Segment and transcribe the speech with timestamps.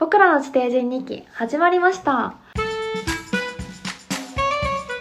[0.00, 2.34] 僕らの地底人日記始まりました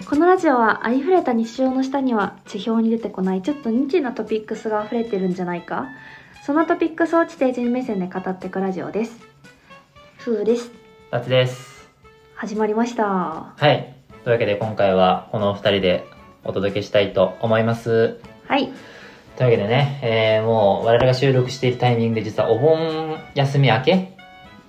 [0.10, 5.88] このラジオはありふれた日常の下には地表に出てこないちょっとニッチなトピックスが溢れてるんじゃないか
[6.46, 9.18] そのトピックスを地底人目線で語っていくラジオです
[10.18, 10.70] ふうです
[11.12, 11.90] あつです。
[12.36, 13.96] 始まりましたはい。
[14.26, 16.06] というわけで今回はこのお二人で
[16.44, 18.20] お届けしたいと思います。
[18.48, 18.72] はい
[19.38, 24.09] というわけでね、えー、もう我々が収録しているタイミングで実はお盆休み明け、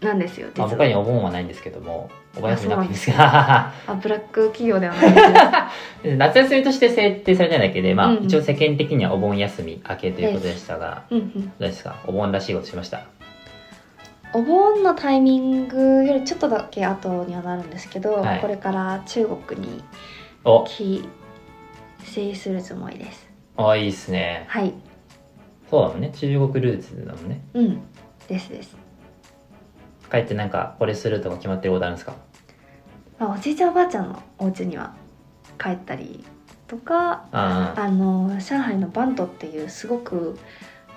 [0.01, 0.49] なんですよ。
[0.55, 5.11] 実まあ、は僕らにお盆はないんですけども、お盆休みなくていいんですが、 あブラック企業ではない
[6.03, 8.25] です 夏休みとして設定されてないだけで、まあ、うんうん。
[8.25, 11.33] 一応世間的にはお盆休み明けということでしたが、うんうん。
[11.47, 11.97] どうですか？
[12.07, 13.03] お盆らしいことしました？
[14.33, 18.41] お盆のタイミングよりちょっとだけ後にはなるんですけど、はい。
[18.41, 19.83] これから中国に
[20.45, 21.05] お、帰
[22.05, 23.29] 省するつもりです。
[23.57, 24.45] あ、いいっすね。
[24.49, 24.73] はい。
[25.69, 26.11] そうだもんね。
[26.15, 27.41] 中国ルーツだもんね。
[27.55, 27.81] うん。
[28.29, 28.77] ですです、
[30.11, 32.15] 帰ってなんかこれするとか決まってることあるんですか？
[33.19, 34.95] まあ、おじいちゃんおばあちゃんのお家には
[35.63, 36.25] 帰ったり
[36.67, 40.39] とかああの上海のバントっていうすごく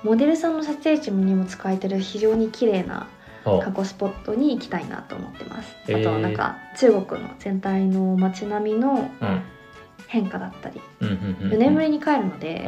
[0.03, 3.07] モデルさんの撮影地にも使えてる非常に綺麗な
[3.45, 9.41] あ、お観光スポットに行きたいなと思ってます、あとはなんか中国の全体の街並みのうん。
[10.07, 11.51] 変化だったりうんうんうんうん。
[11.53, 12.63] 4年ぶりに帰るので、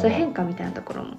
[0.00, 1.18] そういう変化みたいなところも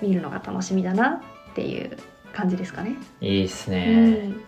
[0.00, 1.98] 見るのが楽しみだなっていう
[2.38, 2.92] 感じですかね。
[3.20, 3.94] いいっすうね、
[4.28, 4.40] ん、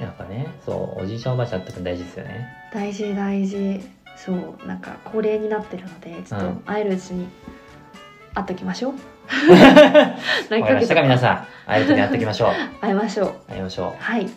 [0.00, 3.80] なんかねそうおじいちゃんおばあちゃんって大事ですよね大事大事
[4.16, 7.28] そうなんか高齢になってるのでちょっとうん会えるうちに
[8.34, 8.92] 会っときましょう。
[9.28, 13.50] わかりましたか皆んさん会える時に会っておきましょう 会いましょう。
[13.52, 14.24] 会いましょはい。
[14.24, 14.30] う、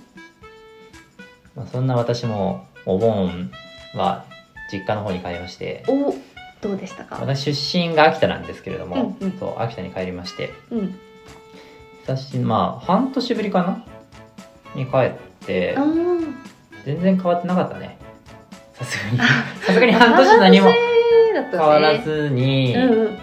[1.56, 3.52] まあ、そんな私もお盆
[3.96, 4.26] は
[4.72, 6.14] 実家の方に帰りましてお
[6.62, 7.18] どうでしたか？
[7.22, 11.00] 私出身が秋田なんですけれども、うんうんそう秋田に帰りましてうん。
[12.16, 13.86] 久しまあ半年ぶりかな？
[14.76, 15.12] に帰っ
[15.46, 15.78] て
[16.86, 18.00] 全然変わってなかったね。
[18.74, 19.18] さすがに。
[19.62, 20.74] さすがに半年何も
[21.52, 23.20] 変わらずに、うんうん。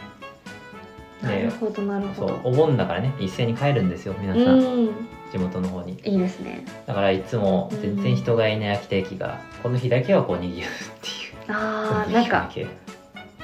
[1.23, 2.29] なるほどなるほど。
[2.29, 3.13] そうお盆だからね。
[3.19, 4.91] 一斉に帰るんですよ皆さん、うん。
[5.33, 5.99] 地元の方に。
[6.05, 6.65] いいですね。
[6.87, 11.53] だからいつも全然人がいない秋田駅が、この日だけはこう賑わうっていう。
[11.53, 12.71] ああなんかそうね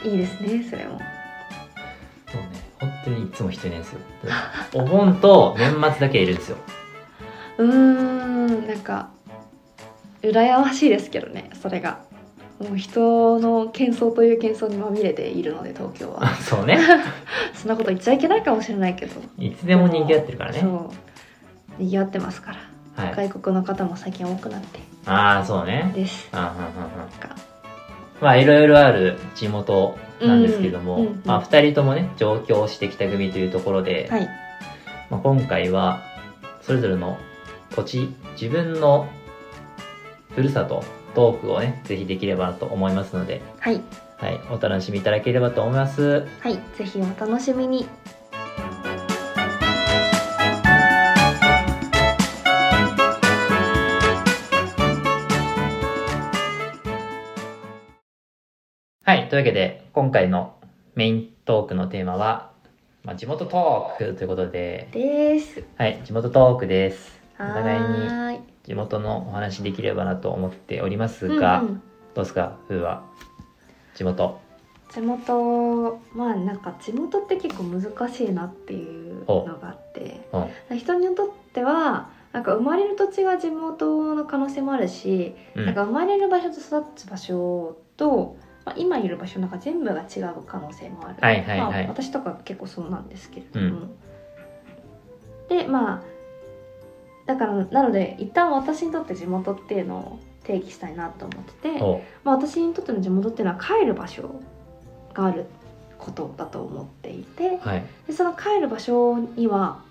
[0.04, 1.00] いいですねそれも。
[2.82, 4.00] 本当にいつも人いないんですよ。
[4.74, 6.56] お盆と年末だけいるんですよ。
[7.58, 9.10] うーんなんか
[10.20, 12.00] 羨ましいですけどねそれが。
[12.58, 16.34] もう人の喧騒という喧騒にまみれているので東京は。
[16.42, 16.78] そうね。
[17.54, 19.20] そんなこと言っちゃいけないかもしれないけど。
[19.38, 20.60] いつでも賑わってるからね。
[20.60, 21.82] そう。
[21.82, 22.52] 賑わってますか
[22.96, 23.14] ら、はい。
[23.16, 24.80] 外国の方も最近多くなって。
[25.06, 25.92] ああそうね。
[25.94, 26.28] です。
[26.32, 26.70] あーはんはんは
[28.20, 29.96] まあいろいろある地元
[30.26, 31.22] なんですけども、うんうんうん。
[31.24, 34.28] まあ、2人ともね上京してきた組というところで、はい。
[35.10, 36.02] まあ、今回は
[36.62, 37.18] それぞれの
[37.74, 39.08] 土地自分の
[40.34, 40.84] ふるさと
[41.14, 43.82] トークをねぜひできればなと思いますので、はい。
[44.18, 46.26] はい、お楽しみいただければと思います。
[46.40, 47.86] はいぜひお楽しみに
[59.32, 60.56] というわけで今回の
[60.94, 62.50] メイントークのテーマは、
[63.02, 64.90] まあ、地元トークということで。
[64.92, 65.64] です。
[65.78, 67.18] はい地元トークです。
[67.40, 71.82] おは互いに地元のお話できればなと思っておりますが、うんうん。
[72.12, 73.06] どうですかふうは
[73.94, 74.38] 地元。
[74.92, 80.28] 地元まあなんか地元って結構難しいなっていうのがあって。
[80.70, 85.64] うん人にとってはなんか生まれる土地が地元の可能性もあるし、うん。
[85.64, 91.58] なんか生まれる場所と育つ場所と、まあ、今いる場所なんか全部が違う可能性もある、はいはいはい。
[91.58, 93.88] まあ、私とか結構そうなんですけれども、
[95.48, 96.02] でまあ
[97.26, 102.02] だからなので一旦私にとって地元っていうのを定義したいなと思ってて、お。
[102.24, 104.40] まあ、私にとっての地元っていうのは帰る場所
[105.14, 105.46] がある
[105.98, 107.84] ことだと思っていてはい。
[108.06, 109.82] でその帰る場所には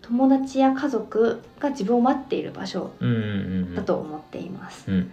[0.00, 3.20] 友達や家族が自分を待っている場所うんうんう
[3.70, 3.74] ん。
[3.76, 4.90] だと思っています。
[4.90, 5.12] うん。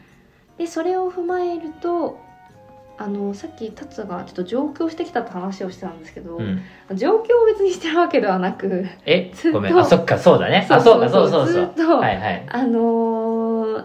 [0.58, 2.20] でそれを踏まえると
[3.02, 6.62] あのさっき達がちょっと上京してきたって話をしてたんですけど、うん。
[6.94, 9.32] 上京を別にしてるわけではなくえ？
[9.34, 9.80] ずっとごめん。
[9.80, 10.68] あそっかそうだね。
[10.70, 11.54] あそうかそうそうそう。
[11.54, 12.46] ずっと、はいはい。
[12.50, 12.80] あの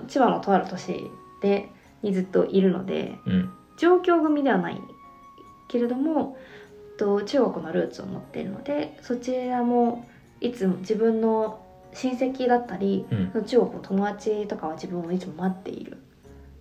[0.03, 1.71] ー千葉のとある都市で
[2.03, 3.51] にずっといるのでうん。
[3.77, 4.81] 上京組ではない
[5.69, 6.37] けれども
[6.99, 10.09] と中国のルーツを持っているのでそちらも
[10.41, 11.61] いつも自分の
[11.93, 13.45] 親戚だったりうん。
[13.45, 15.99] 中国の友達とかは自分をいつも待っている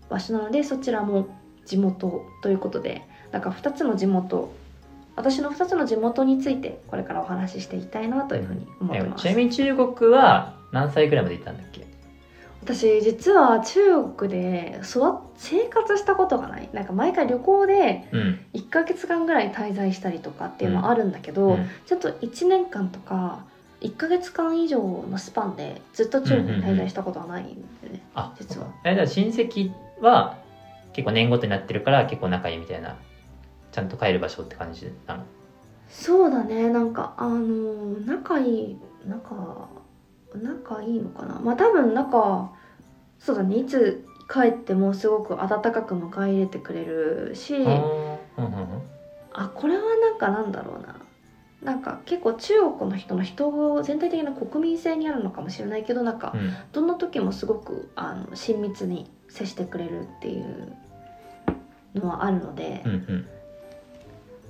[0.08, 1.28] 場所なのでそちらも
[1.65, 4.54] 地元ということでなんか2つの地元
[5.15, 9.27] 私の2つの地元についてこれからお話ししていきたいなというふうに思ってます。
[9.27, 11.86] えちなみに中国は何歳くらいまで行ったんだっけ？
[12.63, 13.80] 私実は中
[14.15, 16.69] 国で育っ生活したことがない。
[16.74, 18.39] なんか毎回旅行でうん。
[18.54, 21.68] 1ヶ月間ぐらい滞在したりとかっていうのはあるんだけど、うん。
[21.86, 23.44] ちょっと1年間とか
[23.81, 24.80] 1ヶ月間以上
[25.12, 27.48] のスパンでずっと中国に滞在したことはないん
[27.83, 28.68] でね、あ実は。
[28.86, 30.38] えだから親戚は
[30.94, 32.98] 結構年ごとになってるから結構仲いいみたいな
[33.72, 35.24] ちゃんと帰る場所って感じなの？
[35.90, 36.69] そうだね。
[36.69, 37.44] なんかあの
[38.06, 39.68] 仲いい仲
[40.36, 41.40] 仲いいのかな？
[41.40, 42.51] まあ多分仲
[43.19, 43.57] そうだね。
[43.57, 47.78] いつ帰ってもすごく温かく迎え入れてくれるしうんうんう
[48.42, 48.81] ん。
[49.34, 50.95] あこれはなんかなんだろうな。
[51.63, 56.54] なんか結構中国の人の人全体的な国民性にあるのかもしれないけどなんかうん。
[56.72, 60.75] どんな時もすごくあの親密に接してくれるっていう
[61.95, 63.25] のはあるので、うんうん。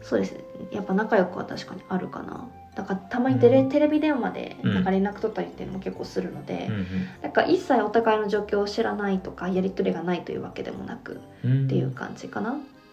[0.02, 0.40] そうですね。
[0.72, 2.48] やっぱ仲良くは確かにあるかな。
[2.76, 3.70] だからたまにテレ,、うん。
[3.70, 4.74] テレビ電話でうん。
[4.74, 6.86] なんか連絡取ったりっていうのも結構するので、うん
[7.22, 11.66] なんか一切お互いの状況を知らないとかやり取りがないというわけでもなくうん。
[11.66, 12.52] っていう感じかな。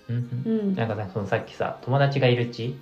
[0.09, 0.53] うんうん。
[0.53, 0.75] うん。
[0.75, 2.77] なんかさそのさっきさ友達がいる地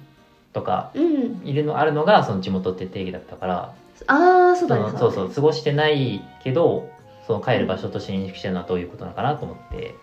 [0.52, 1.40] とかうん。
[1.44, 3.74] いるのあるのがその地元って定義だったから
[4.06, 4.98] ああそうだね。
[4.98, 6.88] そうそう過ごしてないけど
[7.26, 9.94] その帰る場所として認識してるのはどういうことなのかなと思って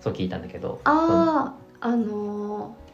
[0.00, 0.80] そう聞いたんだけど。
[0.84, 2.88] あああのー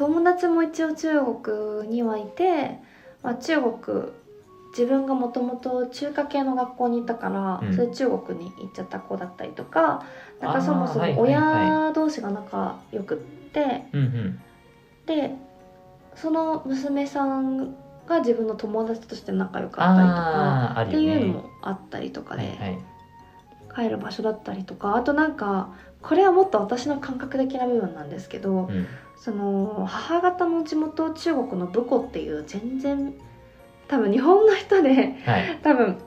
[0.00, 2.78] 友達も一応中国にはいて、
[3.22, 4.06] まあ、中国
[4.70, 7.74] 自分がもともと中華系の学校にいたから、うん。
[7.74, 10.06] それ中国に行っちゃった子だったりとか
[10.40, 13.84] なんかそもそはいも親同士が仲良くって、
[15.04, 15.34] で
[16.14, 17.74] その娘さん
[18.06, 22.78] が自分の友達として仲良かったりとかっていうのもあったりとかで、はいはい。
[23.72, 28.86] 帰る場所だったりとかあとなんかこれはもっと私の感覚的な部分なんですけど、うん。
[29.18, 33.12] その母方の地元中国の武庫っていう全然
[33.86, 35.58] 多分日本の人ではい。
[35.62, 35.98] 多分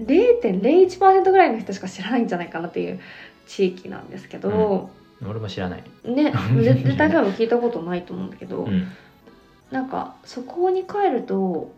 [0.00, 3.00] 0.01%ぐらいの人しか知らないんじゃないかなっていう
[3.46, 4.90] 地域なんですけど、
[5.24, 5.84] 俺も知らない。
[6.04, 8.88] ね絶対多分聞いたことないと思うんだけど、うん。
[9.70, 11.70] なんかそこに帰ると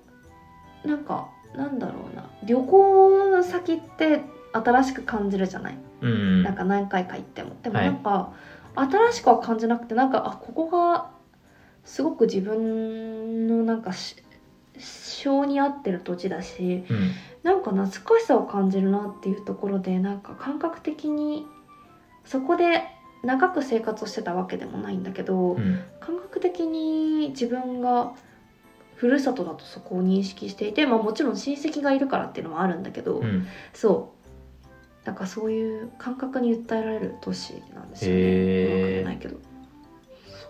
[0.84, 4.22] なんかなんだろうな旅行先って
[4.54, 5.78] 新しく感じるじゃない？
[6.00, 6.42] うんうん。
[6.44, 7.56] なんか何回か行っても。
[7.62, 7.86] でもはい。
[7.86, 8.32] なんか、
[8.76, 11.10] 新しくは感じなくてなんかあここが
[11.84, 14.16] すごく自分のなんかし
[14.78, 17.10] 性に合ってる土地だしうん。
[17.42, 21.46] なんか懐かしさを感じるなっていうところでなんか感覚的に
[22.24, 22.84] そこで
[23.22, 25.78] 長く生活をしてたわけでもないんだけど、うん。
[26.00, 28.12] 感覚的に自分が
[28.96, 33.46] ふるさとだとそこを認識していて、まあ、もちろん親戚がいるからっていうのもあるんだけど、うん。
[33.72, 34.13] そう
[35.04, 38.16] なんかそういう感覚に訴えられる都市なんですよね。
[38.16, 39.02] へー。
[39.02, 39.36] うないけど。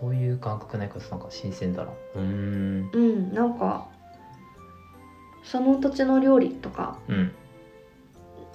[0.01, 1.91] そういう感覚ないからなんか新鮮だな。
[2.15, 2.91] うーん。
[2.93, 3.35] うん。
[3.35, 3.89] なんか
[5.43, 7.33] その土地の料理とか、うん。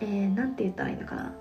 [0.02, 1.34] えー、なんて言ったらいいのかな。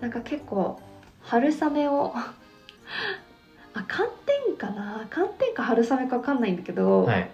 [0.00, 0.80] なんか結構
[1.20, 2.12] 春雨を
[3.74, 4.08] あ寒
[4.46, 5.06] 天かな。
[5.10, 7.30] 寒天か春雨か分かんないんだけど、はい。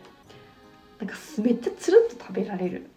[0.98, 2.88] なんかすめっちゃつるっと食べられる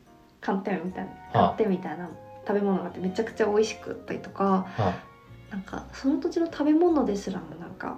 [0.42, 1.48] 寒天みたいなあ。
[1.50, 2.10] 寒天みたいな
[2.48, 4.96] 食べ物があってめちゃくちゃ美味しくったりとかあ
[5.52, 7.98] なんかその土地の食べ物ですらもなんか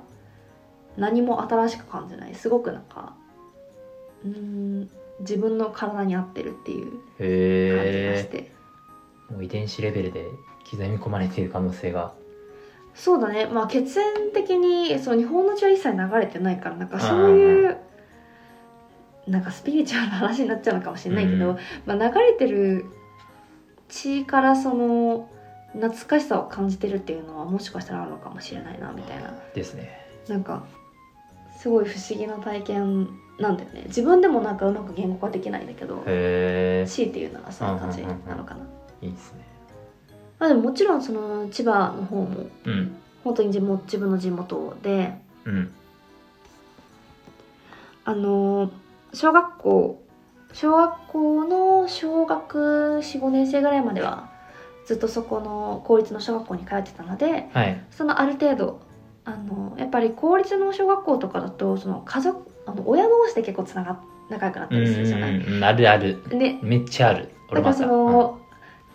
[0.98, 2.36] 何も新しく感じない。
[2.36, 3.14] すごくなんか
[4.24, 4.90] うーん
[5.22, 8.52] 自分の体に合ってるっていう感じがしへて、
[9.30, 10.26] えもう遺伝子レベルで
[10.70, 12.14] 刻み込まれている可能性が。
[12.94, 13.46] そうだね。
[13.46, 17.78] まあ血縁的にそう日本の血は一切流れてないからなんかそういう
[19.28, 21.58] なんかスピリチュアルな話になっちゃうのかもしれないけど、うん。
[21.86, 22.90] まあ、流れてる
[23.90, 25.30] 血からその
[25.74, 29.34] 懐かしさを感じてるっていうのはもしかしたらあるのかもしれないなみたいな。
[29.54, 29.90] ですね。
[30.28, 30.64] なんか
[31.58, 33.84] すごい不思議な体験なんだよね。
[33.88, 38.66] 自分でもなんかうまく言語化できないんだけどへえ強いて言うならそういう感じなのかな、
[39.02, 39.40] いいですね。
[40.40, 42.96] まあでももちろんその千葉の方もうん。
[43.24, 45.14] 本当に地元自分の地元で
[45.46, 45.72] うん。
[48.06, 48.72] あの
[49.14, 50.02] 小学校
[50.54, 52.58] 小学校の小学
[53.02, 54.30] 45年生ぐらいまでは
[54.86, 57.84] ずっとそこの公立の小学校に通ってたのではい。
[57.92, 58.82] そのある程度
[59.26, 63.98] あのやっぱり公立の小学校とかだとその家族あの親同士で結構つながっ
[64.30, 65.36] 仲良くなったうんりするじゃない？
[65.38, 66.24] うんうんあるある。
[66.30, 67.30] でめっちゃある。
[67.52, 68.40] だからその、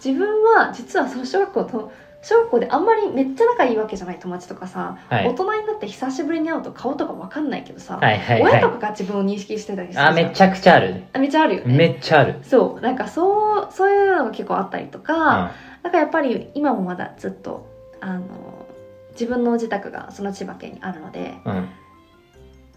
[0.05, 1.93] 自分は実はその小学校と
[2.25, 5.29] 小学校であんまりめっちゃ仲いいわけじゃない友達とかさ、はい。
[5.29, 10.95] 大人になって久しぶりに会うと顔とかわかんないけどさ、はいはいは親とかが自分を認識してたりするあめちゃくちゃある。
[10.95, 11.77] ねあめっちゃあるよね。
[11.77, 12.41] めっちゃある。
[12.43, 12.81] そう。
[12.81, 15.21] なんかそうそういうのが結構あったりとか、うん。
[15.21, 18.67] なんかやっぱり今もまだずっとあの
[19.13, 21.69] 自分の自宅がその千葉県にあるので、うん。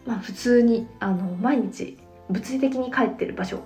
[0.06, 1.98] まあ、普通にあの毎日
[2.30, 3.62] 物理的に帰ってる場所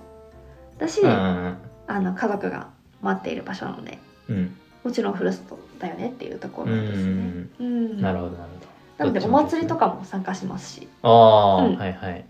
[0.78, 1.58] だし、うんうん
[1.88, 2.70] あの家族が
[3.02, 3.98] 待っている場所なので。
[4.28, 7.46] うんもちろんふるさとだよねっていうところですね。
[7.60, 8.00] うん。
[8.00, 8.50] なるほどなる
[8.98, 10.88] なのでお祭りとかも参加しますし。
[11.02, 11.76] ほどああ、うん。
[11.76, 12.24] はいはい。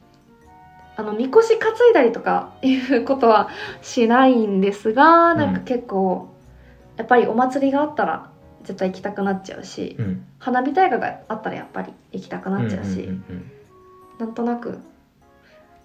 [0.97, 3.49] あのみこし担いだりとかいうことは
[3.80, 6.35] しないんですがなんか結構、
[6.97, 8.30] やっぱりお祭りがあったら
[8.62, 10.25] 絶対行きたくなっちゃうし、うん。
[10.38, 13.50] 花火大会があったらやっぱり行きたくなっちゃうし、うん。
[14.18, 14.78] なんとなく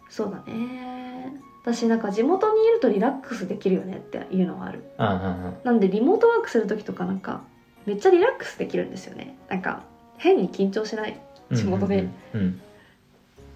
[0.09, 1.33] そうだね
[1.74, 4.83] 私なんか地元にいるとリラックスできるよねっていうのはある。
[4.97, 7.41] うんうんうんなんでリモートワークする時とかなんか
[7.86, 9.38] めっちゃリラックスできるんですよね。
[9.50, 9.83] なんか
[10.17, 11.19] 変に緊張しない。
[11.50, 12.07] うん仕事で。
[12.33, 12.62] うんうん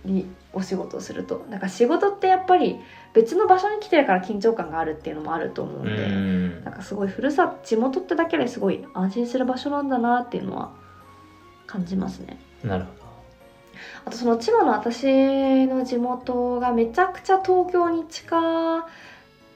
[0.03, 1.45] にお仕事をすると。
[1.49, 2.79] なんか仕事ってやっぱり
[3.13, 6.63] 別の場所に来てるから緊張感があるっていうのもあると思うんうんで、うん。
[6.63, 10.73] なんかすごいふるさと地元ってだけですごい安心する場所なんだなっていうのは
[11.67, 12.39] 感じますね。
[12.63, 13.00] なるほ
[14.05, 18.85] あとその千葉の私の地元がめちゃくちゃ東京に近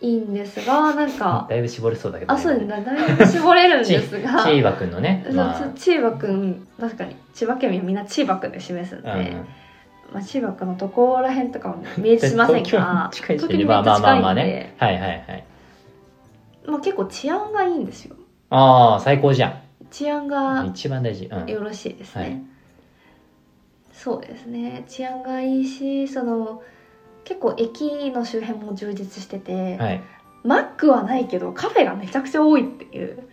[0.01, 2.83] いんですがなんどか だいぶ絞れそうだけど、あそうですね。
[2.85, 5.69] だいぶ絞れるんですチがーバくんのね、まあ。
[5.77, 9.47] ち千葉くん確かに千葉県民はみんな千葉くんで示すんで、うん
[10.13, 14.75] まあ、千葉くんのところらへんとかも明示しません東京近いまあまあまあまあね。
[14.77, 15.43] はいはいはい。
[16.67, 18.15] まあ、結構治安がいいんですよ。
[18.49, 21.25] ああ最高じゃ治安んが一番大事。
[21.25, 21.47] うん。
[21.47, 22.54] よろしいですね、はい
[23.95, 24.83] そうですね。
[24.87, 26.61] 治安がいいしその
[27.23, 30.01] 結構駅の周辺も充実してて、はい。
[30.43, 33.27] マックはないけどカフェがめちゃくちゃ多いっていう。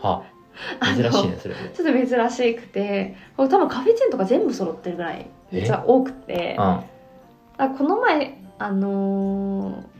[0.00, 0.22] は
[0.80, 1.54] あの珍しいねそれ。
[1.54, 6.56] ちょっと珍しくて多分カフェチェーンとか全部揃ってるぐらいめっちゃ多くて。
[6.58, 6.64] うん。
[6.64, 9.92] あこの前あのー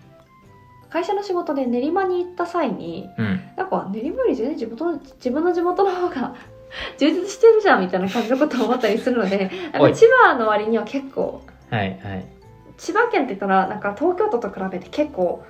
[0.93, 3.41] 会社の仕事で練馬に行った際にうん。
[3.57, 6.35] なんか練馬より全然地元の自分の地元の方が
[6.99, 9.51] 充実してるじゃんみたいな感じのことを思ったりするので
[9.95, 12.27] 千葉の割には結構はいはい。
[12.79, 15.45] 千葉県って言ったらなんか東京都と比べて結構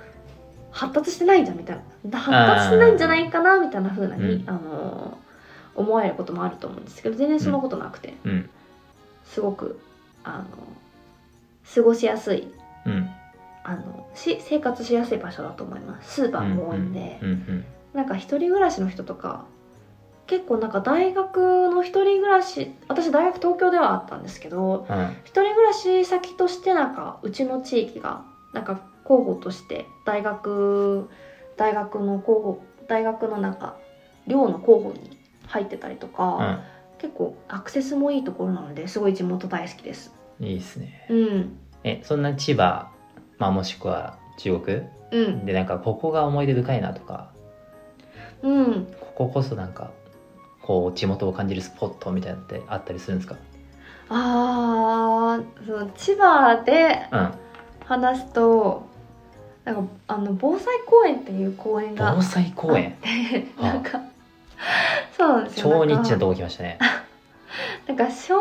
[0.71, 2.19] 発達してないんじゃんみたいな。
[2.19, 5.23] 発達してないんじゃないかなみたいな風なに、うんあのー
[5.75, 8.49] 思われることもあると思うんですけど全然そんなことなくて、うん。
[9.25, 9.79] すごく
[10.23, 10.45] あの
[11.73, 12.47] 過ごしやすい
[12.85, 13.09] うん。
[13.63, 16.15] あのし生活しやすい場所だと思います。
[16.15, 17.65] スーパーも多いんで、うんうん。
[17.93, 19.45] なんか一人暮らしの人とか
[20.27, 31.09] 結構なんか大学の一人暮らし私大学東京ではあったんですけどうん一人暮らし先としてなんかうちの地域がなんか候補として大学
[31.57, 33.75] 大学の候補大学のなんか
[34.27, 36.63] 寮の候補に入ってたりとか、
[36.97, 40.13] 結構アクセスもいいところなのですごい地元大好きです。
[40.39, 41.05] うんいいですね。
[41.09, 41.57] うん。
[41.83, 42.91] えそんな千葉
[43.37, 45.45] まあもしくは中国うん。
[45.45, 47.31] でなんかここが思い出深いなとか。
[48.41, 48.85] うん。
[48.99, 49.91] こここそなんか
[50.63, 53.35] こう地元を感じるスポットみたいなのってあったりするんですか？
[54.09, 57.33] あーその千葉でうん。
[57.85, 58.87] 話すと
[59.65, 62.13] なんかあの防災公園っていう公園が。
[62.15, 62.95] 防災公園？
[63.61, 64.01] なんか
[65.17, 65.69] そうなんですよ。
[65.69, 66.79] 超ニッチなとこ来ましたね。
[67.87, 68.35] なんか小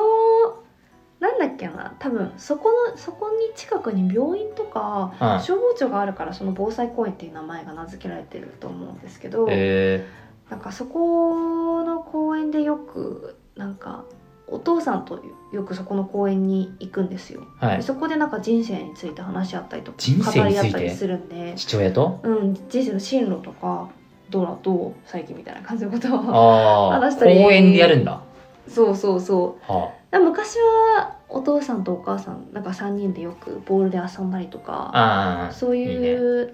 [1.19, 5.41] なんだっけな多分そこのそこに近くに病院とかうん。
[5.41, 10.07] 消防庁があるからその防災公園っていう名前が名付けられてると思うんですけど、え
[10.53, 14.05] なんかそこの公園でよくなんか
[14.47, 17.77] お父さんとよくそこの公園に行くんですよ、ー、はい。
[17.79, 20.69] でそこでなんか人生について話し合ったりとか人生語について？
[20.69, 22.21] り合ったりするんで、父親と？
[22.23, 23.89] うん、人生の進路とか
[24.29, 27.43] どうだどう最近みたいな感じのことをああ 話したり。
[27.43, 28.21] 公園でやるんだ？
[28.69, 29.73] そうそうそう。
[29.73, 36.53] はで昔はお父さんとお母さんなんか3人でよくボールで遊んだりとあかああそういう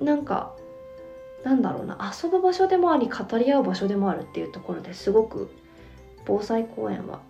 [0.00, 0.52] なんか
[1.44, 5.50] なんだろうな遊ぶ場所でもあり語り合う場所でもあるっていうところですごく
[6.26, 7.20] 防災公園は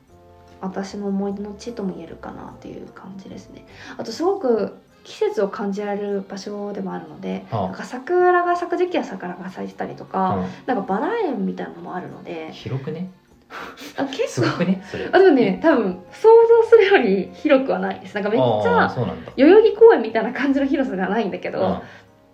[0.61, 3.65] 私の思い出の地とも言えるかなっていう感じですね。
[3.97, 7.63] あとすごく季節を感じられる場所でもあるのではあ。
[7.67, 10.47] なんか桜が咲く時期は桜が咲いてたりとか、うん。
[10.67, 13.11] なんかバラ園みたいなのもあるので広くね？
[13.97, 14.29] あ結構。
[14.29, 14.83] すごくね？
[15.13, 15.61] あでもね。
[15.63, 16.29] 多分想
[16.63, 18.15] 像するより広くはないです。
[18.15, 18.95] なんかめっちゃ
[19.37, 21.83] 代々木公園みたいな感じの広さがないんだけど、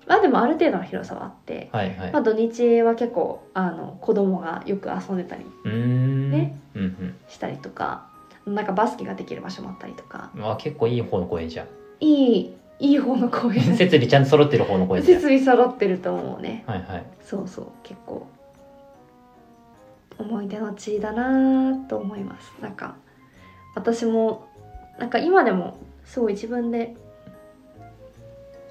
[0.07, 2.13] まあでもある程度の広さはあって、いはい。
[2.13, 6.31] まあ、土日は結構あの子供がよく遊んでたりうーん。
[6.31, 7.15] ねうん。
[7.29, 8.07] したりとか
[8.47, 10.31] なんかバスケができる場所もあったりとか。
[10.35, 11.67] うんあ結構いい方の公園じゃん。
[12.01, 13.63] いいいい方の公園。
[13.77, 16.65] 設備ちゃんと揃ってる方の公園設備揃ってると思うね。
[16.67, 17.07] はいはい。
[17.23, 17.67] そうそう。
[17.83, 18.27] 結構
[20.19, 22.55] 思い出の地だなと思います。
[22.61, 22.95] なんか
[23.75, 24.45] 私も
[24.99, 26.95] なんか今でもすごい自分で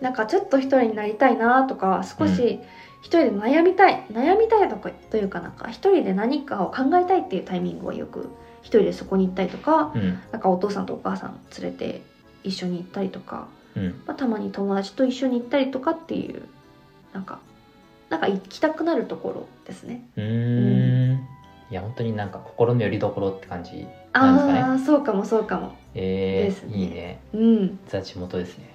[0.03, 2.59] なんかちょっと一人になりたいなとか少し
[3.01, 8.29] 一人で悩みたい、悩みたいとかというかなんか一人で何かを考えたいっていうタイミングはよく
[8.63, 10.19] 一人でそこに行ったりとかうん。
[10.33, 12.01] なんかお父さんとお母さん連れて
[12.43, 14.01] 一緒に行ったりとか、うん。
[14.05, 16.43] まあ、たまに友達と一緒に行ったりとかっていう
[17.13, 17.39] なんか
[18.09, 20.05] なんか行きたくなるところですね。
[20.17, 21.27] うーん。
[21.71, 24.59] いや本当になんか心の拠り所って感じなんですかね。
[24.59, 25.77] ああそうかもそうかも。
[25.95, 26.77] えー、ですね。
[26.77, 27.19] いいね。
[27.33, 27.79] うん。
[27.87, 28.72] ザ地元ですね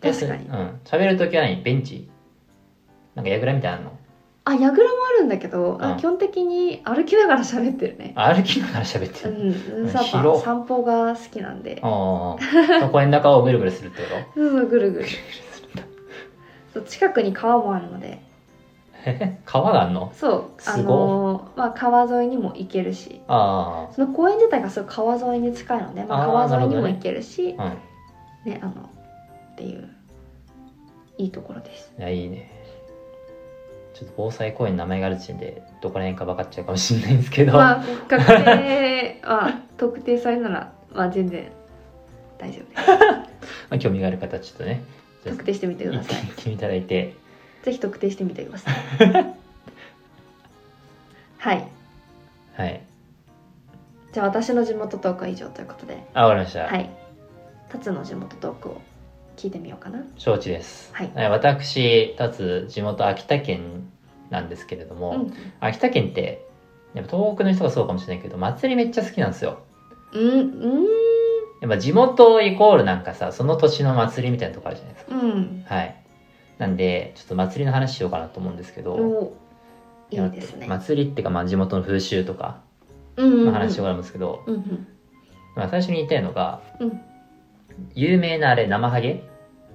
[0.00, 0.46] 確かに。
[0.46, 0.80] うん。
[0.84, 1.62] 喋るときは何？
[1.62, 2.08] ベンチ？
[3.14, 3.92] なんか櫓みたいなの？
[4.44, 4.74] あ櫓も
[5.16, 5.96] あるんだけど、あうん。
[5.98, 8.12] 基本的に歩きながら喋ってるね。
[8.14, 11.80] あ歩きながら喋ってうる、ん、やっぱ広散歩が好きなんで。
[11.82, 12.36] あ
[12.80, 15.06] あ公園の中をぐるぐるするってこそうそうぐるぐる。
[16.72, 18.22] そう近くに川もあるので。
[19.04, 19.10] と
[19.44, 20.12] 川があんの？
[20.14, 20.44] そう。
[20.66, 23.20] あのーまあ、川沿いにも行けるし。
[23.28, 27.54] あその公園自体がすごい川沿いに近いので、まあ、あー川沿いにも行けるし。
[27.58, 27.74] あ
[28.44, 28.50] うん。
[28.52, 28.72] ねあの
[29.58, 29.88] っていう
[31.18, 31.92] いいところです。
[31.98, 32.48] いやいいね。
[33.92, 41.50] ちょっと防災公園の名前がある時点でどこら辺か分かっちゃうかもしれないんですけど、まあ確定は特定されるならまあ全然
[42.38, 42.86] 大丈夫です。
[43.68, 44.84] まあ興味がある方はちょっとね
[45.24, 46.20] 特定してみてください。
[46.20, 47.16] 行ってみていただいて。
[47.64, 48.74] ぜひ特定してみてください。
[51.38, 51.68] はい。
[52.54, 52.82] はい。
[54.12, 56.04] じゃあ私の地元トークは以上ということで。
[56.14, 56.88] あわかりました、はい。
[57.68, 58.80] タツの地元トークを
[59.38, 60.04] 聞いてみようかな。
[60.16, 61.12] 承知です、はい。
[61.14, 63.88] 私立つ地元秋田県
[64.30, 65.32] なんですけれども、うん。
[65.60, 66.44] 秋田県って
[66.94, 69.60] やっぱ東北の人がそうかもしれないけど祭りめっちゃ好きなんですよ。
[70.12, 70.22] うん。
[70.22, 70.34] う
[70.80, 70.84] ん。
[71.60, 75.14] やっぱ地元イコールなんかさその土地の祭りみたいなとこあるじゃないですか。
[75.14, 75.62] うん。
[75.64, 75.94] はい。
[76.58, 79.36] なんでちょっと祭りの話しようかなと思うんですけどお
[80.10, 80.66] いいですね。
[80.66, 82.60] 祭りっていうかまあ地元の風習とか
[83.16, 84.86] の話しようかなと思うんですけど、うんうん。
[85.54, 87.00] まあ、最初に言いたいのが、うん。
[87.94, 89.22] 有名なあれ生ハゲ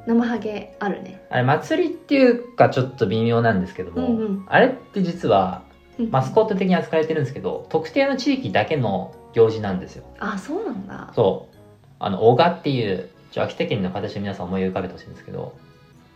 [0.06, 1.22] 生ハゲあるね。
[1.30, 4.46] あれ祭りっていうかちょっと微妙なんですけども、うんうん。
[4.48, 5.64] あれって実は
[6.00, 10.04] うんマスコット的に扱われてるんですけど特定の地域だけの行事なんですよ。
[10.20, 11.12] あそうなんだ。
[11.16, 11.56] そう。
[12.00, 15.54] あの小賀っていう秋田県の形を皆さん思い浮かべてほしいんですけど。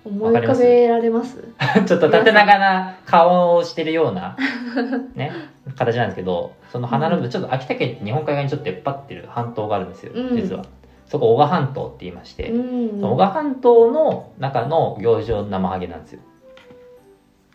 [0.05, 1.43] 思い浮かべられます？
[1.85, 4.37] ちょっと縦長な顔をしてるような
[5.15, 5.33] ね
[5.75, 10.35] 形なんですけどその花の部分ちょっと秋田県って日本海側にちょっと出っ張ってる半島があるんですようん。
[10.37, 10.63] 実は、
[11.07, 12.99] そこ小賀半島って言いまして、うん。
[12.99, 16.21] その小賀半島の中の行事用の生ハゲなんですよ。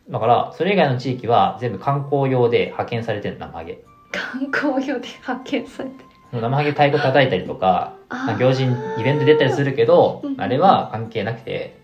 [0.08, 7.94] だからそれ以外の地域は全部観光用で派遣されてる生ハゲ観光用で発見されて生ハゲ太鼓叩いたりとか
[8.38, 8.66] 行事イ
[9.04, 10.40] ベント出たりするけどうん。
[10.40, 11.80] あれは関係なくて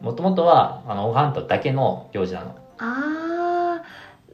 [0.00, 2.56] もともとはあの小賀半島だけの行事なの。
[2.78, 3.82] あ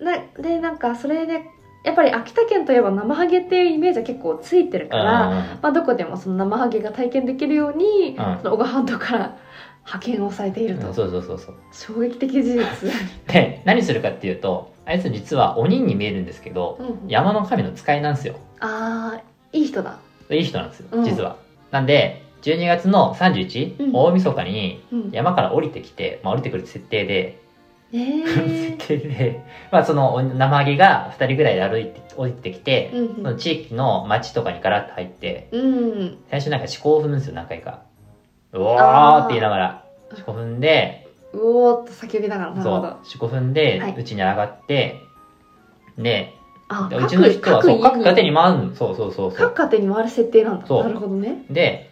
[0.00, 0.04] ー。
[0.04, 1.42] なでなんかそれで
[1.86, 5.30] やっぱり秋田県といえば生ハゲっていうイメージは結構ついてるから、
[5.62, 8.38] まあ、どこでもその生ハゲが体験できるように、うん。
[8.38, 9.38] その小川半島から
[9.84, 11.54] 派遣をされていると、うんそうそうそうそう。
[11.72, 12.90] 衝撃的事実、
[13.32, 18.34] で何するかっていうとあいつ実は鬼に見えるんですけどうん山の神の使いなんですよ。
[18.58, 19.96] あーいい人だ、
[20.28, 21.04] いい人なんですようん。
[21.04, 21.36] 実は、
[21.70, 23.90] なんで12月の31、うん。
[23.94, 27.38] 大晦日にうん、山から降りてきて、まあ、降りてくる設定で、
[27.92, 28.76] えー。
[28.76, 37.82] 設定で、まあ、その生ハゲが2人ぐらいで歩いて降りてきて、うんその地域の町とかにガラッと入ってうん最初なんか思考を踏むんですよ何回か。
[38.52, 39.84] うおあーーって言いながら。
[40.16, 42.88] 思考踏んでうおーっと叫びながらそうほど。
[42.88, 43.96] 思考踏んではい。
[43.96, 45.00] うちに上がって、
[45.98, 46.32] で
[46.68, 48.74] あうちの人はそう各家庭にに回るの。
[48.74, 50.82] そうそうそう各家庭に回る設定なんだ。
[50.82, 51.44] なるほどね。
[51.50, 51.90] で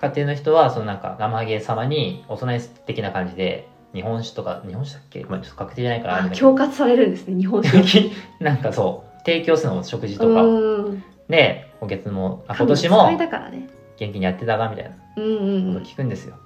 [0.00, 8.10] 家庭の人はそのなんか生ハゲ様にお供え的な感じで日本酒とか日本酒だっけ、まあ、ちょっと確定じゃないからあ恐喝されるんですね日本酒。
[8.40, 9.12] なんかそう。
[9.24, 10.42] 提供するの食事とか。
[10.42, 11.04] うん。
[11.28, 13.10] で今月もあ今年も
[13.96, 14.90] 元気にやってたかみたいな。
[15.16, 16.36] うんうんことを聞くんですよ、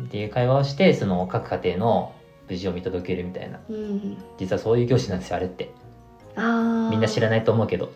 [0.00, 2.12] っていう会話をしてその各家庭の
[2.48, 3.58] 無事を見届けるみたいな。
[3.68, 4.16] うんうん。
[4.38, 5.70] 実はそういう行事なんですよあれって。
[6.36, 7.92] ああみんな知らないと思うけど。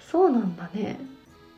[0.00, 0.98] そうなんだね。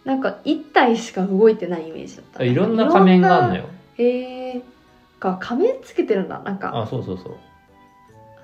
[0.05, 2.45] なんか一体しか動いてないイメージだった。
[2.45, 3.65] いろんな仮面があるのよ。
[3.97, 4.38] へえ
[5.19, 6.41] か仮面つけてるんだ。
[6.41, 7.37] なんかあそうそうそう。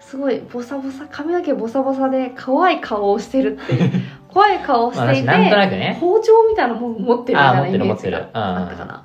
[0.00, 3.90] すごいボサボサ髪の毛ボサボサで怖い顔をしてるっていう。
[4.28, 5.96] 怖い顔をまあしていて、なんとなくね。
[6.00, 9.04] 包丁みたいなもの持ってるみたいなあ持ってるイメージがあったかな。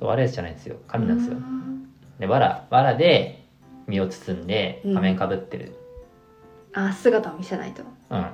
[0.00, 0.76] そうあれじゃないんですよ。
[0.88, 1.36] 神なんですよ。
[1.36, 3.44] うんでわらわらで
[3.88, 4.94] 身を包んでうん。
[4.94, 5.76] 仮面かぶってる。
[6.72, 7.82] あ姿を見せないと。
[8.10, 8.26] うん、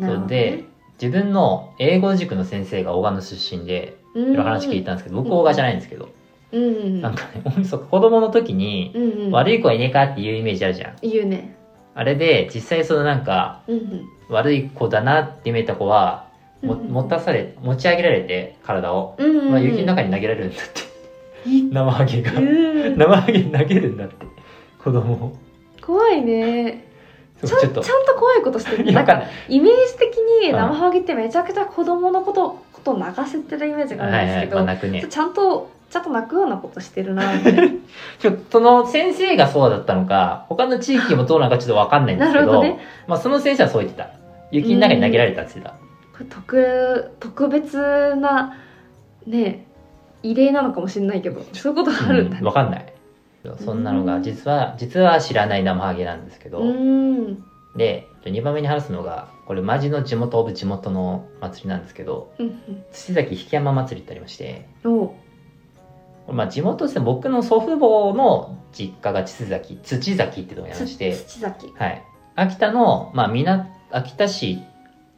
[0.00, 0.64] なるね、で
[1.00, 6.10] 自分の英語塾の先生が小川の出身でいいろいろ話聞いたんですけど僕小川じゃないんですけど、うん
[6.54, 9.30] うんなんかね大晦日子供の時にうんうん。
[9.30, 10.96] 悪い子はいねえかっていうイメージあるじゃん。
[11.02, 11.56] 言うね。
[11.94, 14.08] あれで実際そのなんかうんうん。
[14.28, 16.28] 悪い子だなって見えた子は
[16.62, 19.50] もうんうん持たされ持ち上げられて体を、うんうんうん。
[19.50, 21.50] まあ、雪の中に投げられるんだって。
[21.50, 22.32] い生ハゲが。
[22.32, 22.40] う。
[22.40, 24.26] ん生ハゲに投げるんだって。
[24.82, 25.36] 子供を。
[25.82, 26.84] 怖いね。
[27.44, 27.88] ちゃんちゃんとと
[28.18, 28.92] 怖いことしてる。
[28.92, 30.56] なんかイメージ的にうん。
[30.56, 34.90] 生ハゲってめちゃくちゃ子供のことことを泣かせてるイメージがあるんですけど、はいはい。
[34.90, 35.06] ね。
[35.08, 37.62] ちゃんとちゃんと泣くようなことしてるなみたいな。
[38.18, 42.80] ちょその先生がそうだったのか、他の地域もどうなのかちょっとわかんないんですけど、どね。
[43.06, 44.08] まあその先生はそう言ってた。
[44.50, 45.76] 雪の中に投げられたって言ってた。
[45.76, 47.78] これ特特別
[48.16, 48.56] な
[49.24, 49.66] ね
[50.24, 52.38] 異例なのかもしれないけどそういうことがあるんだね。
[52.40, 52.86] うんわかんない。
[53.64, 57.44] そんなのが実は、実は知らない生ハゲなんですけど、うん。
[57.76, 62.58] で、2番目に話すのが、これマジの地元オブ地元の祭りなんですけど、うん
[62.90, 64.88] 土崎引山祭りってありまして、う。
[64.88, 65.14] んお
[66.28, 71.72] まあ地元ですね、僕の祖父母の実家が土崎、土崎ってとこにありまして、土崎。
[71.76, 72.02] はい。
[72.36, 74.60] 秋田の、まあ、みな、秋田市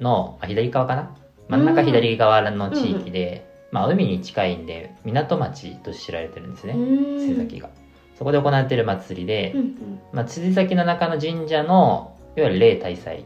[0.00, 1.16] の、まあ、左側かな？
[1.48, 7.18] 真ん中うん左側の地域で、まあ、海に近いんで、港町と知られてるんですね、うん。
[7.18, 7.70] 土崎が。
[8.18, 10.00] そこで行われている祭りで、うんうん。
[10.12, 13.24] まあ、土崎の中の神社の、いわゆる霊大祭。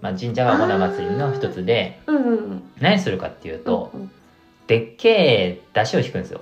[0.00, 2.62] まあ、神社が行う祭りの一つで、うんうんうん。
[2.80, 4.10] 何するかっていうと、うん。
[4.66, 6.40] でっけえ出汁を引くんですよ。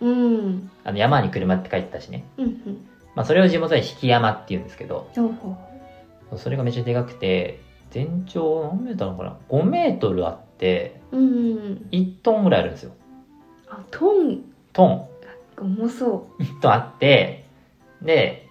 [0.00, 2.24] うんあの山に車って帰ったしね。
[2.36, 5.10] うんうんまあ、それを地元で引き山って言うんですけど、
[6.36, 7.60] それがめっちゃでかくて、
[7.90, 12.92] 全長何メートルなのかな ?5 メートルあって、うんうん1トンぐらいあるんですよ。
[13.68, 15.06] あトントン。
[15.58, 17.44] 重そ1トンあって、
[18.00, 18.48] で、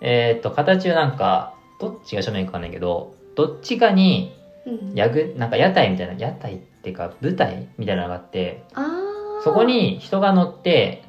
[0.00, 4.34] えーっと、形はなんか、どっちが正面かわかんないけど、どっちかに、
[4.66, 9.01] う、うん、やぐ、なんか屋台みたいな、屋台っていうか舞台みたいなのがあって、あー
[9.44, 11.02] そこに人が乗って、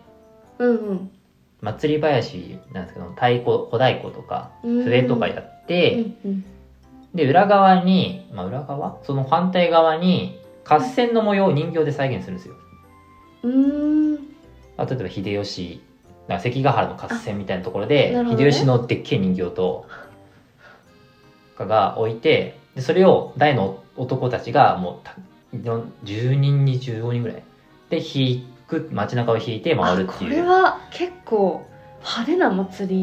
[0.60, 1.10] うん
[1.62, 4.84] 祭り林なんですけど、太鼓、小太鼓とか、うん。
[4.84, 6.46] 笛とかやって、うんうん。
[7.16, 8.98] で、裏側に、まあ裏側？
[9.04, 12.56] その反対側に、合戦の模様を人形で再現するんですよ。
[13.44, 14.14] うーん。
[14.76, 15.82] まあ、例えば秀吉、
[16.28, 18.30] なんか関ヶ原の合戦みたいなところで、ね。
[18.32, 19.86] 秀吉のでっけえ人形と、
[21.58, 25.16] かが置いて、で、それを大の男たちがもうた、
[25.56, 27.44] 10人に15人ぐらい
[27.96, 30.30] で引く、街中を引いて回るっていう。
[30.32, 31.66] れは結構
[32.04, 32.96] 派手な祭り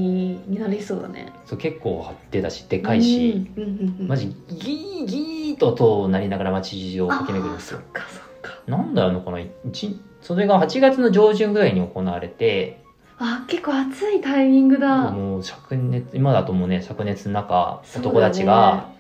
[0.46, 8.02] になりそうだねそう結構派手だし、でかいし、うんうんうんうんマジギーギーと音を鳴りながら街中を駆け巡るんですよあーそっ。
[8.04, 12.82] かそっかなんだろうのかな一それが8月の上旬ぐらいに行われて、
[13.18, 18.90] あ結構暑いタイミングだもう灼熱、今だともうね、灼熱の中、男たちが、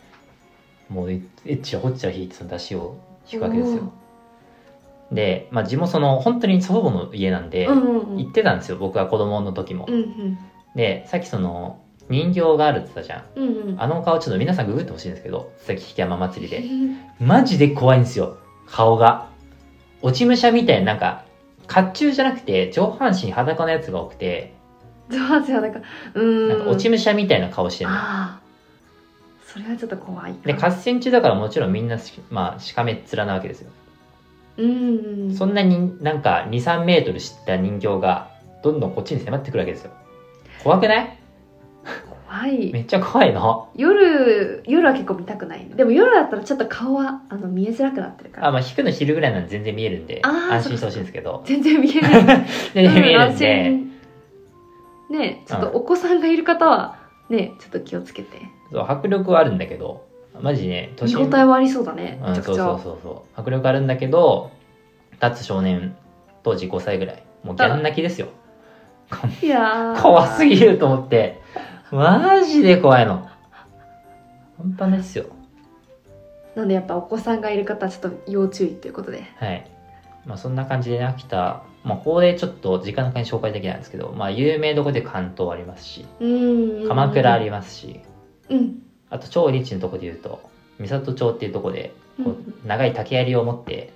[0.88, 2.98] もうええっちらほっちら引いてその出汁を
[3.30, 3.92] 引くわけですよ。
[5.12, 9.86] で、まあ地元その、本当に祖父母の家なんで、行ってたんですよ、僕が子供の時も。
[9.88, 10.38] うんうん
[10.76, 13.24] で、さっきその、人形があるって言ったじゃん。
[13.36, 16.58] うんうんあの顔ちょっと皆さんググってほしいんですけど、さっき引山祭りで。
[16.58, 18.36] うんマジで怖いんですよ、
[18.68, 19.28] 顔が。
[20.02, 21.24] 落ち武者みたいな、なんか、
[21.68, 24.54] 甲冑じゃなくて、上半身裸のやつが多くて、
[25.08, 25.80] 上手よなんか
[26.14, 27.96] うーんなんか落ち武者みたいな顔してるの。
[27.96, 28.00] あ
[28.38, 28.40] あ
[29.44, 33.70] それはちょっと怖いで、合戦中だからもちろんみんなし、まあ、しかめっ面なわけですよ。
[34.60, 35.34] うんうん。
[35.34, 38.30] そんなになんか2、3メートル知った人形が、
[38.62, 39.92] どんどんこっちに迫ってくるわけですよ。
[40.62, 41.18] 怖くない？
[42.28, 42.72] 怖い。
[42.72, 43.70] めっちゃ怖いの？
[43.74, 48.48] 夜夜は結構見たくないでも夜だったらちょっと顔はあの見えづらくなってるから。
[48.48, 51.42] あ、まあ、引くの昼ぐらいなんで全然見えるんで、安心してほしいんですけど。
[51.46, 53.70] 全然見えない全然見えるん安で、
[55.08, 55.18] 心。
[55.18, 56.98] ねちょっとお子さんがいる方は
[57.30, 58.38] ねちょっと気をつけて。
[58.70, 60.06] そう迫力はあるんだけど、
[60.42, 63.40] マジね、見応えはありそうだねうん、めちゃくちゃそうそうそうそう。
[63.40, 64.50] 迫力あるんだけど、
[65.22, 65.96] 立つ少年、
[66.42, 67.22] 当時5歳ぐらい。
[67.44, 68.28] もうギャン泣きですよ。
[69.42, 71.40] いやー 怖すぎると思って。
[71.90, 73.28] マジで怖いの。
[74.58, 75.26] 半端ないっすよ。
[76.54, 79.64] なんでやっぱお子さんがいる方はちょっと要注意ということではい。
[80.26, 86.26] まあそんな感じでね、秋田、まあここでちょっと時間の間に紹介できないんですけど、まあ有名どこで関東ありますし、う
[86.84, 88.00] ん鎌倉ありますし、
[88.48, 90.40] うんあと超リッチのとこで言うと、
[90.78, 91.92] 三郷町っていうとこで、
[92.22, 93.92] こう長い竹槍を持って、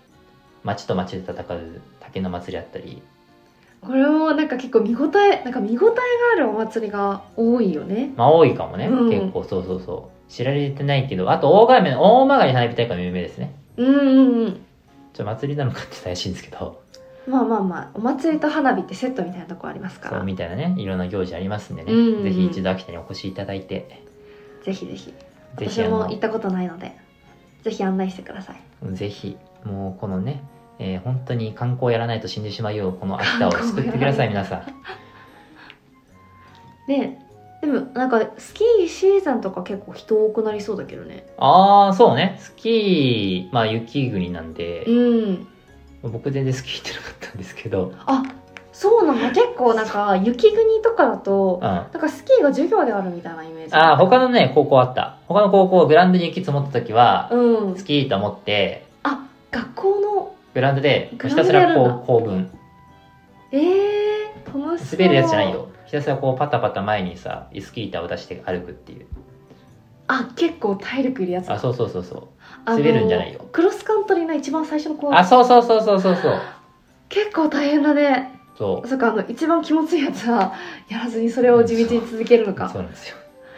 [0.64, 3.02] 町と町で戦う竹の祭りあったり、
[3.80, 5.94] これもなんか結構見応えなんか見応えが
[6.34, 8.12] あるお祭りが多いよね。
[8.16, 9.10] まあ多いかもね、うん。
[9.10, 10.32] 結構そうそうそう。
[10.32, 13.54] 知られてないけど、あと大鏡の、大曲花火大会も有名ですね。
[13.76, 14.60] うんうんうん。
[15.12, 16.82] ちょ、祭りなのかって怪しいんですけど、
[17.26, 22.22] まあまあまあお祭りと花火ってセットみたいなとこありますかそうらみたいなね、いろんな行事ありますんでね、うんうんうん。
[22.24, 24.03] ぜひ一度秋田にお越しいただいて、
[24.64, 25.06] ぜひぜひ。
[25.06, 25.14] ぜ
[25.56, 26.96] 私ひあのも行ったことないので
[27.62, 28.94] ぜひ案内してください。
[28.94, 30.42] ぜひ、もうこのね、
[30.78, 34.64] えー本当に観光やらないと死んでしまうよう、この秋田を救ってください、皆さん。
[36.86, 37.18] で
[37.62, 41.24] でもなんかスキーシーズンとか結構人多くなりそうだけどね。
[41.38, 45.46] ああ、そうね、スキー、まあ雪国なんで、うん。
[46.02, 48.22] 僕全然スキー行ってなかったんですけど、あ
[48.74, 51.66] そうなの結構なんか 雪国とかだとうん。
[51.66, 53.70] あなんかスキーが授業であるみたいなイメージ。
[53.72, 55.16] あー、他のね、高校あった。
[55.28, 57.76] 他の高校、グラウンドに雪積もった時は、うん。
[57.76, 59.20] スキーと思って、あ
[59.52, 62.50] 学校のグラウンドでグひたすらこう構文。
[63.52, 64.98] えー、楽しそう。
[64.98, 65.68] 滑るやつじゃないよ。
[65.86, 69.06] ひたすらこうパタパタ前にさ椅子キーターを出して歩くっていう。
[70.08, 71.54] あ結構体力いるやつだ。
[71.54, 72.22] あそうそうそうそう。
[72.66, 73.40] 滑るんじゃないよ。
[73.52, 76.40] クロスカントリーの一番最初のこうあそうそうそうそうそうそう。
[77.08, 78.88] 結構大変だねそう。
[78.88, 80.54] そっかあの一番気持ちいいやつは
[80.88, 82.68] やらずにそれを地道に続けるのか。
[82.68, 82.82] そう。
[82.82, 83.16] なんですよ。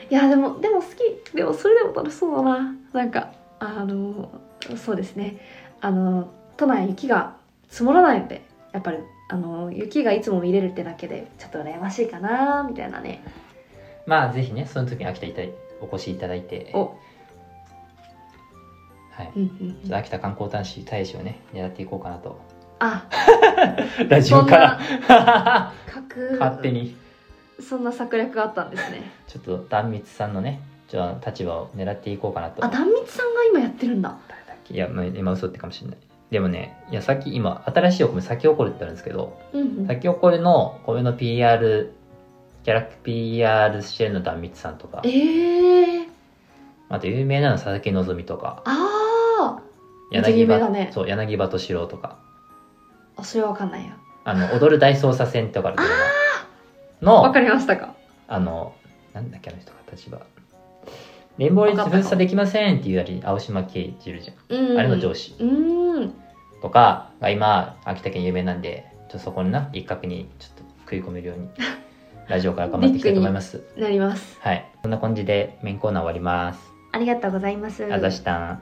[0.08, 1.36] いやでもでも好き。
[1.36, 2.74] でもそれでも楽しそうだな。
[2.92, 4.30] なんかあの
[4.76, 5.38] そうですね。
[5.80, 7.36] あの都内雪が
[7.68, 13.22] 積もらないのでやっぱりあの雪がいつも見れるってだけでちょっと羨ましいかなみたいなね。
[14.06, 16.70] まあぜひねその時に秋田いたいお越しいただいて。
[16.74, 16.96] お。
[19.10, 19.32] はい。
[19.36, 22.38] うんうん秋田観光大使大使をね狙っていこうかなと
[22.78, 23.04] あ。
[24.08, 25.72] ラジオから。
[25.92, 26.96] 各勝手に。
[27.60, 29.10] そんな策略があったんですね。
[29.26, 32.64] ちょっと壇蜜さんのねじゃあ立場を狙っていこうかなと。
[32.64, 34.14] あ壇蜜さんが今やってるんだ。
[34.28, 34.74] 誰だっけ？
[34.74, 35.96] いやまあ今嘘ってかもしれない。
[36.30, 39.86] でもねいやさっき今新しいお米咲き誇るってあるんですけどうんうん。
[39.86, 41.92] 咲き誇るの米の PR
[42.64, 45.00] キャラク PR してるの壇蜜さんとか。
[45.04, 46.06] ええー、
[46.90, 52.18] あと有名なの佐々木希とかあーめっちゃ有柳葉、そう柳葉敏郎とか
[53.16, 53.92] あそれはわかんないよ
[54.24, 55.78] あの踊る大捜査線とかある
[57.00, 57.94] のわかりましたか。
[58.28, 58.74] あの
[59.12, 60.20] なんだっけあの人が立場。
[61.38, 64.78] レインボーリッジ封鎖できませんっていうあれ青島圭一いるじゃん、うん。
[64.78, 65.36] あれの上司。
[65.38, 66.14] うーん。
[66.62, 71.48] とかが今秋田県有名なんでちょっとそこにな一角にちょっと食い込めるように
[72.28, 73.62] ラジオから頑張っていきたいと思います。
[73.76, 74.38] なります。
[74.40, 74.64] はい。
[74.82, 76.60] こんな感じでメインコーナー終わります。
[76.92, 77.86] ありがとうございます。
[77.92, 78.58] あざした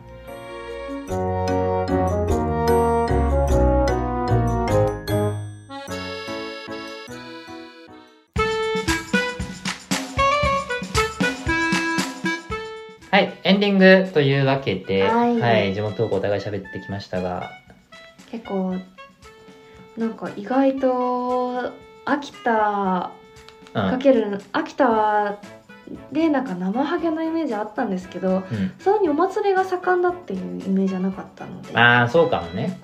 [13.15, 17.49] はい、エンディングというわけで、ははいい、地元トークお互い喋ってきましたが、
[18.33, 18.75] 結構
[19.97, 21.71] なんか意外と
[22.05, 23.13] 秋田
[23.73, 25.39] うん、かける秋田
[26.11, 32.81] でなんか生ハゲのイメージあったんですけどうん、さらにお祭りが盛んだっていうイメージはなかったのでああ、そうかもね。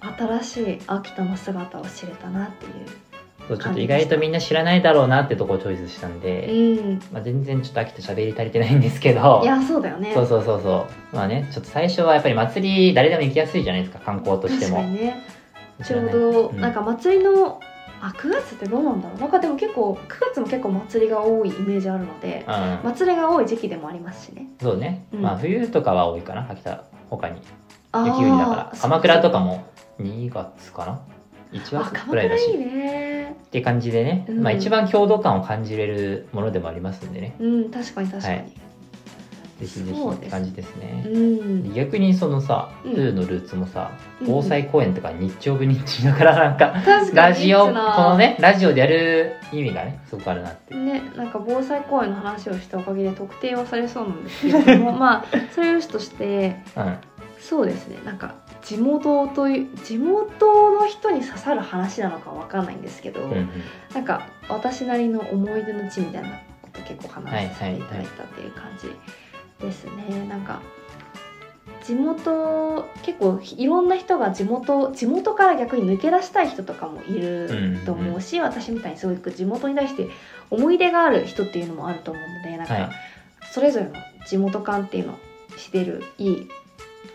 [0.00, 2.72] 新しい秋田の姿を知れたなっていう
[3.50, 6.46] そうちょっと意外とみんな知らないだろうなってとこをチョイスしたんで、
[6.78, 7.02] うん。
[7.12, 10.12] まあ、全然ちょっと秋田喋り足りてないんですけどいやそうだよね。
[10.14, 11.16] そうそうそうそう。
[11.16, 14.82] まあねちょっと最初はやっぱり祭り誰でも行きやすいじゃないですか観光としても。
[14.82, 15.26] にね。
[15.84, 17.58] ちょうどなんか祭りの、
[18.02, 19.18] あ9月ってどうなんだろう？
[19.18, 24.46] なんかでも結構9月も結構祭りが多いイメージあるのでうん、祭りが多い時期でもありますしね。
[24.60, 25.22] そうね、うん。
[25.22, 27.40] まあ冬とかは多いかな秋田他に。
[27.92, 28.72] あー雪国だから。
[28.78, 29.64] 鎌倉とかも
[30.00, 31.00] 2月かな？
[31.52, 32.46] 1あ月鎌ぐらいだし。
[32.46, 33.36] 倉いいね。
[33.42, 34.42] って感じでね、うん。
[34.42, 37.36] まあ一番郷土感を感じれるものでもありますんでね。
[37.40, 38.52] うん確かに確かに、はい。
[39.60, 41.04] ぜひぜひって感じですね。
[41.06, 41.74] うん。
[41.74, 42.94] 逆にそのさ、うん。
[42.94, 44.26] ルーのルーツもさうん。
[44.28, 46.74] 防災公演とか日曜日にしながらなんか、
[47.12, 50.74] ラジオこのねラジオでやる意味がねすごくあるなって。
[50.74, 54.92] ねなんか防災公園の話をしたおかげで特定はされそうなんですけども。
[54.96, 56.96] まあそれよしとしてうん
[57.40, 57.98] そうですね。
[58.04, 63.48] なんか地元という地元の人に刺さる話なのかわかんないんですけど、うんうん。
[63.94, 66.28] なんか私なりの思い出の地みたいな
[66.62, 68.88] こと結構話はいさせていただいたっていう感じ
[69.64, 70.60] ですね、なんか
[71.84, 80.08] 地元結構いろんな人が地元地元から逆に抜け出したい人とかもいると思うし、私みたいにすごく地元に対して
[80.50, 82.90] 思い出がある人っていうのもあると思うのでなんか、はい。
[83.52, 83.92] それぞれの
[84.26, 85.18] 地元感っていうのを
[85.56, 86.48] してるいい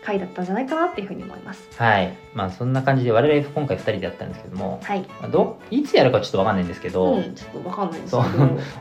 [0.06, 1.68] 回だったんじゃないかなっていうふうに思います。
[1.76, 2.16] はい。
[2.32, 8.24] まあそんな感じで我々今回2人でやったんですけどもはい、まあどいつやるかちょっとわかんないんですけど、うん、ちょっとわかんないですけど、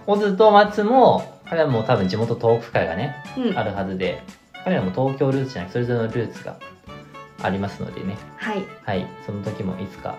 [0.06, 4.22] オズ と松も彼らも多分地元トーク会がねうん、あるはずで
[4.64, 6.58] 彼らも東京ルーツじゃなくそれぞれのルーツが
[7.42, 8.18] ありますのでね。
[8.38, 9.06] はい、はい。
[9.26, 10.16] その時もいつか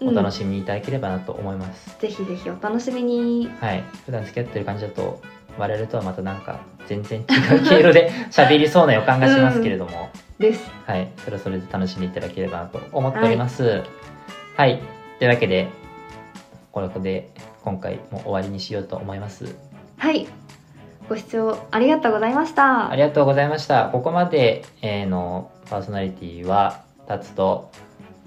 [0.00, 0.08] うん。
[0.10, 3.50] お楽しみにいただければなと思います、ぜひぜひお楽しみに。
[3.60, 3.84] はい。
[4.04, 5.20] 普段付き合ってる感じだと
[5.58, 7.26] 我々とはまたなんか全然違う
[7.68, 10.70] 経路で 喋りそうな予感がしますけれども、です。
[10.86, 13.82] はいそれはそれで楽しんでいただければなと思っております
[14.56, 14.80] はい、
[15.18, 15.68] というわけで
[16.72, 17.30] これで
[17.62, 19.54] 今回も終わりにしようと思います
[19.98, 20.26] はい。
[21.08, 22.90] ご視聴ありがとうございました。
[22.90, 27.70] ありがとうございましたここまで、えーのパーソナリティはタツと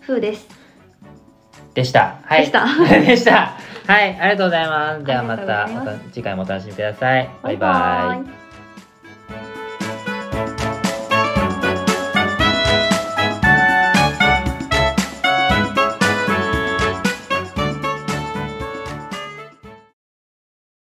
[0.01, 0.47] ふうです。
[1.73, 2.19] でした。
[2.23, 2.41] はい。
[2.41, 2.65] でした
[3.05, 3.53] でした。
[3.87, 5.03] はい、ありがとうございます。
[5.03, 7.29] ではまたまた次回もお楽しみください。
[7.43, 8.35] バイバイ。
[8.35, 8.38] イ